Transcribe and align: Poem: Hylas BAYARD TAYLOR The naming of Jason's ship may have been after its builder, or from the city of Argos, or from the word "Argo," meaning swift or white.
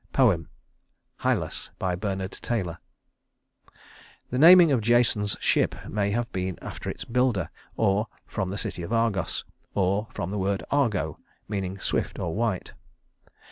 Poem: 0.13 0.47
Hylas 1.19 1.69
BAYARD 1.77 2.31
TAYLOR 2.41 2.79
The 4.31 4.39
naming 4.39 4.71
of 4.71 4.81
Jason's 4.81 5.37
ship 5.39 5.75
may 5.87 6.09
have 6.09 6.31
been 6.31 6.57
after 6.59 6.89
its 6.89 7.05
builder, 7.05 7.51
or 7.77 8.07
from 8.25 8.49
the 8.49 8.57
city 8.57 8.81
of 8.81 8.91
Argos, 8.91 9.45
or 9.75 10.07
from 10.11 10.31
the 10.31 10.39
word 10.39 10.63
"Argo," 10.71 11.19
meaning 11.47 11.77
swift 11.77 12.17
or 12.17 12.33
white. 12.33 12.73